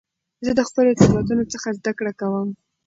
[0.45, 2.49] زه د خپلو تېروتنو څخه زده کړه کوم.